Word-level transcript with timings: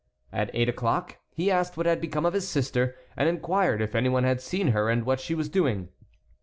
At 0.33 0.49
eight 0.55 0.67
o'clock 0.67 1.17
he 1.35 1.51
asked 1.51 1.77
what 1.77 1.85
had 1.85 2.01
become 2.01 2.25
of 2.25 2.33
his 2.33 2.47
sister, 2.49 2.95
and 3.15 3.29
inquired 3.29 3.83
if 3.83 3.93
any 3.93 4.09
one 4.09 4.23
had 4.23 4.41
seen 4.41 4.69
her 4.69 4.89
and 4.89 5.05
what 5.05 5.19
she 5.19 5.35
was 5.35 5.47
doing. 5.47 5.89